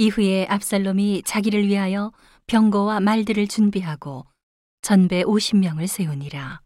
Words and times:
이후에 0.00 0.46
압살롬이 0.48 1.24
자기를 1.24 1.66
위하여 1.66 2.12
병거와 2.46 3.00
말들을 3.00 3.48
준비하고 3.48 4.26
전배 4.80 5.24
50명을 5.24 5.88
세우니라. 5.88 6.60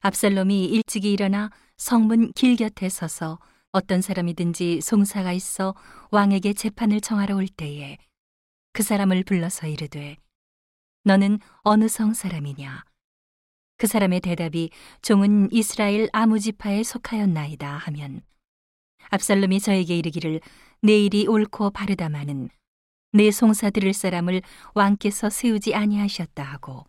압살롬이 0.00 0.64
일찍이 0.64 1.12
일어나 1.12 1.50
성문 1.76 2.32
길 2.32 2.56
곁에 2.56 2.88
서서 2.88 3.38
어떤 3.70 4.00
사람이든지 4.00 4.80
송사가 4.80 5.34
있어 5.34 5.74
왕에게 6.10 6.54
재판을 6.54 7.02
청하러 7.02 7.36
올 7.36 7.46
때에 7.48 7.98
그 8.72 8.82
사람을 8.82 9.22
불러서 9.22 9.66
이르되 9.66 10.16
너는 11.04 11.38
어느 11.64 11.86
성 11.86 12.14
사람이냐 12.14 12.82
그 13.76 13.86
사람의 13.86 14.20
대답이 14.20 14.70
종은 15.02 15.50
이스라엘 15.52 16.08
아무 16.14 16.38
지파에 16.38 16.82
속하였나이다 16.82 17.76
하면 17.76 18.22
압살롬이 19.10 19.60
저에게 19.60 19.96
이르기를 19.96 20.40
내일이 20.80 21.26
옳고 21.26 21.70
바르다마는 21.70 22.50
내 23.12 23.30
송사 23.30 23.70
들을 23.70 23.92
사람을 23.92 24.42
왕께서 24.74 25.30
세우지 25.30 25.74
아니하셨다 25.74 26.42
하고. 26.42 26.86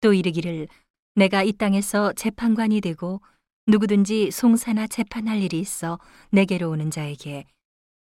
또 0.00 0.12
이르기를 0.12 0.68
내가 1.14 1.42
이 1.42 1.52
땅에서 1.52 2.12
재판관이 2.12 2.80
되고 2.80 3.20
누구든지 3.66 4.30
송사나 4.30 4.86
재판할 4.86 5.42
일이 5.42 5.58
있어 5.60 5.98
내게로 6.30 6.70
오는 6.70 6.90
자에게 6.90 7.44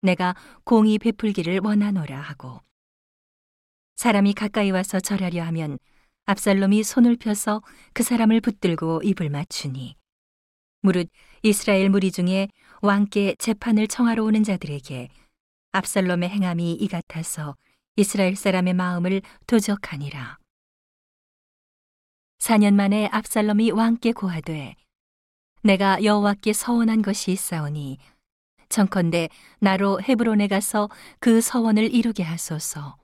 내가 0.01 0.35
공의 0.63 0.99
베풀기를 0.99 1.61
원하노라 1.63 2.19
하고. 2.19 2.61
사람이 3.95 4.33
가까이 4.33 4.69
와서 4.71 4.99
절하려 4.99 5.43
하면 5.45 5.79
압살롬이 6.25 6.83
손을 6.83 7.15
펴서 7.15 7.61
그 7.93 8.03
사람을 8.03 8.41
붙들고 8.41 9.01
입을 9.03 9.29
맞추니 9.29 9.95
무릇 10.85 11.09
이스라엘 11.41 11.89
무리 11.89 12.11
중에 12.11 12.47
왕께 12.81 13.35
재판을 13.39 13.87
청하러 13.87 14.23
오는 14.23 14.43
자들에게 14.43 15.09
압살롬의 15.71 16.29
행함이 16.29 16.73
이 16.73 16.87
같아서 16.87 17.55
이스라엘 17.97 18.35
사람의 18.35 18.73
마음을 18.75 19.21
도적하니라. 19.47 20.37
4년 22.39 22.75
만에 22.75 23.07
압살롬이 23.11 23.71
왕께 23.71 24.11
고하되 24.11 24.75
내가 25.63 26.03
여호와께 26.03 26.53
서원한 26.53 27.01
것이 27.01 27.31
있사오니 27.31 27.97
청컨대 28.69 29.29
나로 29.59 30.01
헤브론에 30.01 30.47
가서 30.47 30.89
그 31.19 31.41
서원을 31.41 31.93
이루게 31.93 32.23
하소서. 32.23 32.97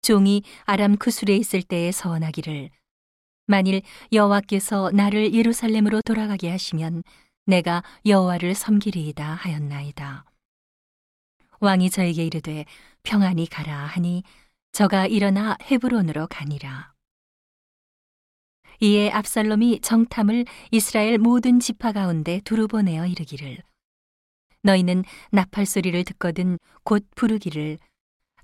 종이 0.00 0.42
아람 0.64 0.96
쿠술에 0.96 1.36
있을 1.36 1.62
때에 1.62 1.92
서원하기를 1.92 2.70
만일 3.50 3.82
여호와께서 4.12 4.92
나를 4.92 5.34
예루살렘으로 5.34 6.02
돌아가게 6.02 6.48
하시면 6.48 7.02
내가 7.46 7.82
여호와를 8.06 8.54
섬기리이다 8.54 9.24
하였나이다. 9.26 10.24
왕이 11.58 11.90
저에게 11.90 12.24
이르되 12.24 12.64
평안히 13.02 13.48
가라 13.48 13.76
하니 13.76 14.22
저가 14.70 15.08
일어나 15.08 15.56
헤브론으로 15.68 16.28
가니라. 16.28 16.92
이에 18.78 19.10
압살롬이 19.10 19.80
정탐을 19.80 20.44
이스라엘 20.70 21.18
모든 21.18 21.58
지파 21.58 21.90
가운데 21.90 22.40
두루 22.44 22.68
보내어 22.68 23.04
이르기를 23.06 23.58
너희는 24.62 25.02
나팔 25.32 25.66
소리를 25.66 26.04
듣거든 26.04 26.56
곧 26.84 27.04
부르기를 27.16 27.78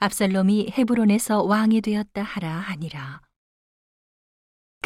압살롬이 0.01 0.73
헤브론에서 0.77 1.45
왕이 1.45 1.81
되었다 1.83 2.25
하라 2.25 2.51
하니라. 2.51 3.21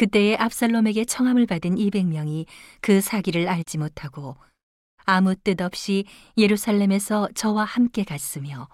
그때에 0.01 0.35
압살롬에게 0.35 1.05
청함을 1.05 1.45
받은 1.45 1.75
200명이 1.75 2.47
그 2.81 3.01
사기를 3.01 3.47
알지 3.47 3.77
못하고 3.77 4.35
아무 5.05 5.35
뜻 5.35 5.61
없이 5.61 6.05
예루살렘에서 6.39 7.29
저와 7.35 7.65
함께 7.65 8.03
갔으며 8.03 8.67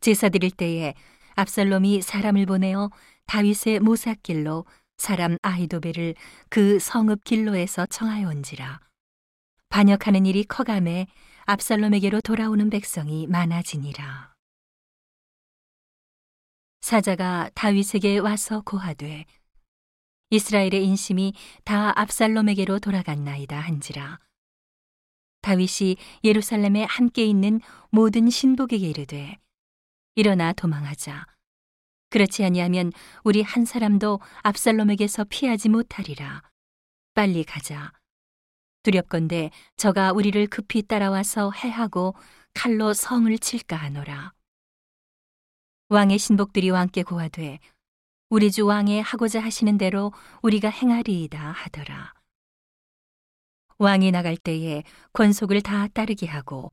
제사 0.00 0.28
드릴 0.28 0.52
때에 0.52 0.94
압살롬이 1.34 2.00
사람을 2.00 2.46
보내어 2.46 2.90
다윗의 3.26 3.80
모삭길로 3.80 4.66
사람 4.98 5.36
아이도벨을 5.42 6.14
그 6.48 6.78
성읍 6.78 7.24
길로에서 7.24 7.86
청하여온지라 7.86 8.78
반역하는 9.68 10.26
일이 10.26 10.44
커감해 10.44 11.08
압살롬에게로 11.46 12.20
돌아오는 12.20 12.70
백성이 12.70 13.26
많아지니라. 13.26 14.36
사자가 16.82 17.50
다윗에게 17.54 18.18
와서 18.18 18.62
고하되 18.64 19.24
이스라엘의 20.30 20.84
인심이 20.84 21.34
다 21.64 21.92
압살롬에게로 21.98 22.80
돌아갔나이다 22.80 23.58
한지라. 23.58 24.18
다윗이 25.42 25.96
예루살렘에 26.24 26.82
함께 26.84 27.24
있는 27.24 27.60
모든 27.90 28.28
신복에게 28.28 28.88
이르되 28.88 29.38
일어나 30.16 30.52
도망하자. 30.52 31.26
그렇지 32.10 32.44
아니하면 32.44 32.92
우리 33.22 33.42
한 33.42 33.64
사람도 33.64 34.20
압살롬에게서 34.42 35.24
피하지 35.24 35.68
못하리라. 35.68 36.42
빨리 37.14 37.44
가자. 37.44 37.92
두렵건대 38.82 39.50
저가 39.76 40.12
우리를 40.12 40.46
급히 40.48 40.82
따라와서 40.82 41.52
해하고 41.52 42.14
칼로 42.54 42.92
성을 42.92 43.36
칠까 43.38 43.76
하노라. 43.76 44.32
왕의 45.88 46.18
신복들이 46.18 46.70
왕께 46.70 47.04
고하되 47.04 47.60
우리 48.28 48.50
주 48.50 48.66
왕의 48.66 49.02
하고자 49.02 49.40
하시는 49.40 49.78
대로 49.78 50.12
우리가 50.42 50.68
행하리이다 50.68 51.38
하더라. 51.38 52.12
왕이 53.78 54.10
나갈 54.10 54.36
때에 54.36 54.82
권속을 55.12 55.60
다 55.60 55.86
따르게 55.86 56.26
하고 56.26 56.72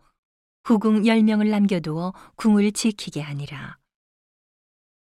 후궁 0.63 1.05
열명을 1.05 1.51
남겨두어 1.51 2.13
궁을 2.37 2.71
지키게 2.71 3.21
하니라. 3.21 3.77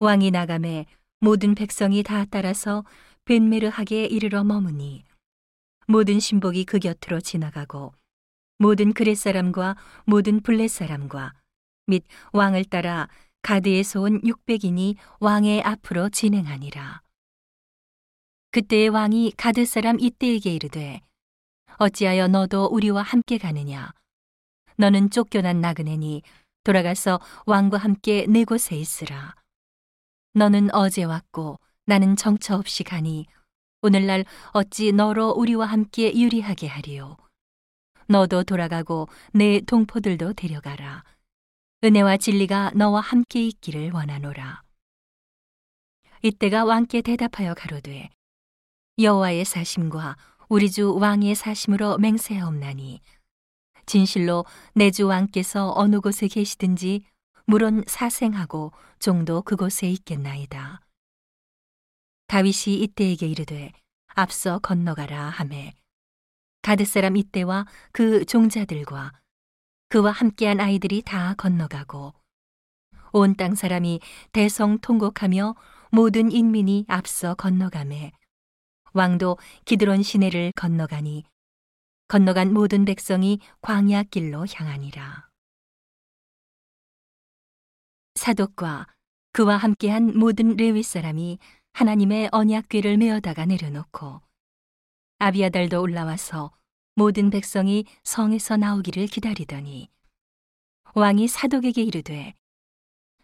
왕이 0.00 0.30
나감에 0.30 0.86
모든 1.20 1.54
백성이 1.54 2.02
다 2.02 2.24
따라서 2.24 2.82
벤메르하게 3.26 4.06
이르러 4.06 4.42
머무니 4.42 5.04
모든 5.86 6.18
신복이 6.18 6.64
그 6.64 6.78
곁으로 6.78 7.20
지나가고 7.20 7.92
모든 8.56 8.94
그렛 8.94 9.18
사람과 9.18 9.76
모든 10.06 10.40
블렛 10.40 10.70
사람과 10.70 11.34
및 11.86 12.04
왕을 12.32 12.64
따라 12.64 13.08
가드에서 13.48 14.02
온 14.02 14.20
600인이 14.20 14.96
왕의 15.20 15.62
앞으로 15.62 16.10
진행하니라. 16.10 17.00
그때의 18.50 18.90
왕이 18.90 19.32
가드 19.38 19.64
사람 19.64 19.98
이때에게 19.98 20.54
이르되 20.54 21.00
어찌하여 21.78 22.28
너도 22.28 22.66
우리와 22.66 23.00
함께 23.00 23.38
가느냐? 23.38 23.90
너는 24.76 25.08
쫓겨난 25.08 25.62
나그네니 25.62 26.20
돌아가서 26.62 27.20
왕과 27.46 27.78
함께 27.78 28.26
내 28.28 28.44
곳에 28.44 28.76
있으라. 28.76 29.34
너는 30.34 30.74
어제 30.74 31.04
왔고 31.04 31.58
나는 31.86 32.16
정처 32.16 32.54
없이 32.54 32.84
가니 32.84 33.24
오늘날 33.80 34.26
어찌 34.52 34.92
너로 34.92 35.30
우리와 35.30 35.64
함께 35.64 36.14
유리하게 36.14 36.66
하리요? 36.66 37.16
너도 38.08 38.44
돌아가고 38.44 39.08
내 39.32 39.62
동포들도 39.62 40.34
데려가라 40.34 41.02
은혜와 41.84 42.16
진리가 42.16 42.72
너와 42.74 43.00
함께 43.00 43.46
있기를 43.46 43.92
원하노라. 43.92 44.62
이때가 46.22 46.64
왕께 46.64 47.02
대답하여 47.02 47.54
가로되 47.54 48.10
여호와의 48.98 49.44
사심과 49.44 50.16
우리 50.48 50.72
주 50.72 50.96
왕의 50.96 51.36
사심으로 51.36 51.98
맹세하옵나니 51.98 53.00
진실로 53.86 54.44
내 54.74 54.90
주 54.90 55.06
왕께서 55.06 55.72
어느 55.76 56.00
곳에 56.00 56.26
계시든지 56.26 57.02
물론 57.46 57.84
사생하고 57.86 58.72
종도 58.98 59.42
그곳에 59.42 59.88
있겠나이다. 59.88 60.80
다윗이 62.26 62.74
이때에게 62.82 63.28
이르되 63.28 63.72
앞서 64.14 64.58
건너가라 64.58 65.28
하매 65.30 65.74
가드 66.62 66.84
사람 66.84 67.16
이때와 67.16 67.66
그 67.92 68.24
종자들과 68.24 69.12
그와 69.88 70.10
함께한 70.12 70.60
아이들이 70.60 71.02
다 71.02 71.34
건너가고 71.34 72.14
온 73.12 73.34
땅 73.34 73.54
사람이 73.54 74.00
대성통곡하며 74.32 75.54
모든 75.90 76.30
인민이 76.30 76.84
앞서 76.88 77.34
건너가매 77.34 78.12
왕도 78.92 79.38
기드론 79.64 80.02
시내를 80.02 80.52
건너가니 80.54 81.24
건너간 82.08 82.52
모든 82.52 82.84
백성이 82.84 83.38
광야 83.60 84.02
길로 84.04 84.46
향하니라. 84.46 85.28
사독과 88.14 88.86
그와 89.32 89.56
함께한 89.56 90.18
모든 90.18 90.56
레위 90.56 90.82
사람이 90.82 91.38
하나님의 91.74 92.28
언약궤를 92.32 92.96
메어다가 92.96 93.46
내려놓고 93.46 94.20
아비아달도 95.18 95.80
올라와서 95.80 96.50
모든 96.98 97.30
백성이 97.30 97.84
성에서 98.02 98.56
나오기를 98.56 99.06
기다리더니 99.06 99.88
왕이 100.94 101.28
사독에게 101.28 101.80
이르되 101.80 102.34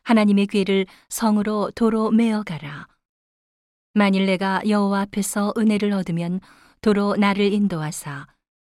하나님의 0.04 0.46
괴를 0.46 0.86
성으로 1.08 1.72
도로 1.72 2.12
메어 2.12 2.44
가라. 2.44 2.86
만일 3.92 4.26
내가 4.26 4.62
여호와 4.64 5.00
앞에서 5.00 5.54
은혜를 5.58 5.90
얻으면 5.92 6.38
도로 6.82 7.16
나를 7.16 7.52
인도하사 7.52 8.28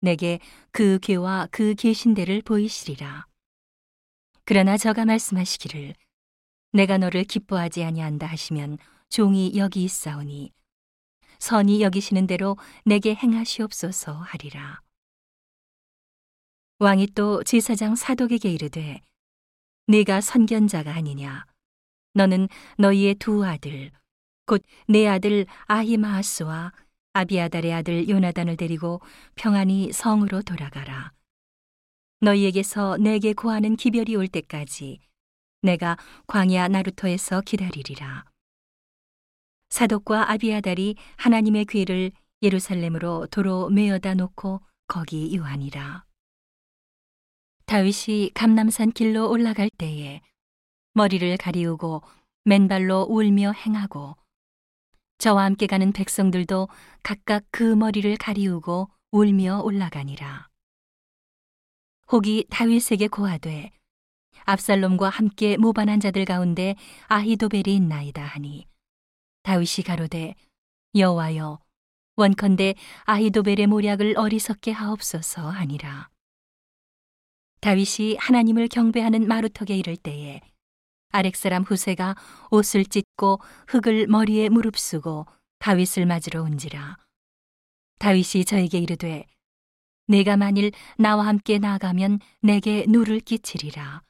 내게 0.00 0.38
그 0.72 0.98
괴와 1.02 1.48
그 1.50 1.74
계신대를 1.74 2.40
보이시리라. 2.40 3.26
그러나 4.46 4.78
저가 4.78 5.04
말씀하시기를 5.04 5.92
내가 6.72 6.96
너를 6.96 7.24
기뻐하지 7.24 7.84
아니한다 7.84 8.26
하시면 8.26 8.78
종이 9.10 9.52
여기 9.56 9.84
있사오니 9.84 10.54
선이 11.38 11.82
여기시는 11.82 12.26
대로 12.26 12.56
내게 12.86 13.14
행하시옵소서 13.14 14.14
하리라. 14.14 14.85
왕이 16.78 17.08
또 17.14 17.42
제사장 17.42 17.94
사독에게 17.94 18.50
이르되 18.50 19.00
네가 19.86 20.20
선견자가 20.20 20.92
아니냐 20.94 21.46
너는 22.14 22.48
너희의 22.78 23.14
두 23.14 23.44
아들 23.44 23.90
곧 24.46 24.62
내 24.86 25.06
아들 25.08 25.46
아히마하스와 25.66 26.72
아비아달의 27.14 27.72
아들 27.72 28.08
요나단을 28.08 28.56
데리고 28.58 29.00
평안히 29.34 29.90
성으로 29.90 30.42
돌아가라. 30.42 31.12
너희에게서 32.20 32.98
내게 32.98 33.32
고하는 33.32 33.76
기별이 33.76 34.14
올 34.16 34.28
때까지 34.28 35.00
내가 35.62 35.96
광야 36.26 36.68
나루터에서 36.68 37.40
기다리리라. 37.40 38.26
사독과 39.70 40.30
아비아달이 40.30 40.96
하나님의 41.16 41.64
괴를 41.64 42.12
예루살렘으로 42.42 43.26
도로 43.30 43.70
메어다 43.70 44.14
놓고 44.14 44.60
거기 44.86 45.34
유하니라. 45.34 46.04
다윗이 47.66 48.30
감남산 48.32 48.92
길로 48.92 49.28
올라갈 49.28 49.68
때에 49.70 50.20
머리를 50.94 51.36
가리우고 51.36 52.02
맨발로 52.44 53.06
울며 53.10 53.52
행하고 53.52 54.16
저와 55.18 55.44
함께 55.44 55.66
가는 55.66 55.92
백성들도 55.92 56.68
각각 57.02 57.44
그 57.50 57.62
머리를 57.62 58.16
가리우고 58.18 58.88
울며 59.10 59.62
올라가니라. 59.64 60.48
혹이 62.12 62.46
다윗에게 62.50 63.08
고하되 63.08 63.72
압살롬과 64.44 65.08
함께 65.08 65.56
모반한 65.56 65.98
자들 65.98 66.24
가운데 66.24 66.76
아히도벨이 67.08 67.74
있나이다 67.74 68.22
하니 68.22 68.68
다윗이 69.42 69.84
가로되 69.84 70.36
여호와여 70.94 71.58
원컨대 72.14 72.76
아히도벨의 73.04 73.66
모략을 73.66 74.16
어리석게 74.16 74.70
하옵소서 74.70 75.50
하니라. 75.50 76.15
다윗이 77.60 78.16
하나님을 78.18 78.68
경배하는 78.68 79.26
마루턱에 79.26 79.76
이를 79.76 79.96
때에 79.96 80.40
아렉사람 81.10 81.62
후세가 81.62 82.14
옷을 82.50 82.84
찢고 82.84 83.40
흙을 83.68 84.06
머리에 84.06 84.48
무릅쓰고 84.48 85.26
다윗을 85.58 86.06
맞으러 86.06 86.42
온지라. 86.42 86.98
다윗이 87.98 88.44
저에게 88.44 88.78
이르되 88.78 89.26
내가 90.06 90.36
만일 90.36 90.72
나와 90.98 91.26
함께 91.26 91.58
나가면 91.58 92.20
내게 92.42 92.84
누를 92.88 93.20
끼치리라. 93.20 94.02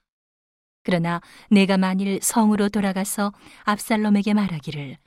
그러나 0.83 1.21
내가 1.51 1.79
만일 1.79 2.21
성으로 2.23 2.69
돌아가서 2.69 3.33
압살롬에게 3.65 4.35
말하기를 4.35 4.99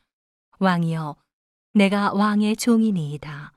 왕이여 0.60 1.16
내가 1.74 2.14
왕의 2.14 2.58
종이니이다. 2.58 3.54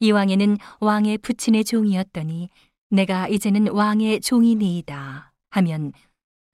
이 0.00 0.10
왕에는 0.10 0.58
왕의 0.80 1.18
부친의 1.18 1.64
종이었더니 1.64 2.50
내가 2.92 3.26
이제는 3.26 3.68
왕의 3.68 4.20
종이니이다 4.20 5.32
하면 5.52 5.92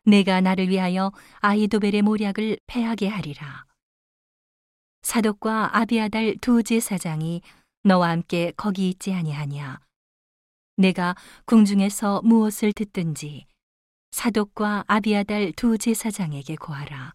내가 0.04 0.40
나를 0.40 0.68
위하여 0.68 1.10
아이도벨의 1.40 2.02
모략을 2.02 2.60
패하게 2.68 3.08
하리라. 3.08 3.64
사독과 5.02 5.76
아비아달 5.76 6.36
두 6.40 6.62
제사장이 6.62 7.42
너와 7.82 8.10
함께 8.10 8.52
거기 8.56 8.88
있지 8.88 9.12
아니하냐. 9.12 9.80
내가 10.76 11.16
궁중에서 11.46 12.22
무엇을 12.22 12.72
듣든지 12.72 13.46
사독과 14.12 14.84
아비아달 14.86 15.52
두 15.56 15.76
제사장에게 15.76 16.54
고하라. 16.54 17.14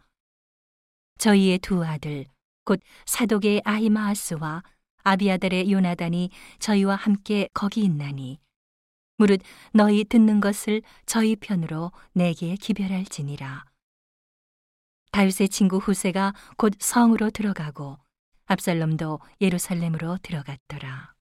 저희의 1.17 1.59
두 1.59 1.85
아들 1.85 2.25
곧 2.65 2.81
사독의 3.05 3.61
아히마아스와 3.63 4.63
아비아달의 5.03 5.71
요나단이 5.71 6.29
저희와 6.59 6.95
함께 6.95 7.47
거기 7.53 7.83
있나니 7.85 8.43
무릇 9.23 9.39
너희 9.71 10.03
듣는 10.03 10.41
것을 10.41 10.81
저희 11.05 11.37
편으로 11.37 11.93
내게 12.11 12.55
기별할지니라. 12.55 13.63
다윗의 15.13 15.47
친구 15.47 15.77
후세가 15.77 16.33
곧 16.57 16.73
성으로 16.77 17.29
들어가고 17.29 17.99
압살롬도 18.47 19.21
예루살렘으로 19.39 20.17
들어갔더라. 20.23 21.12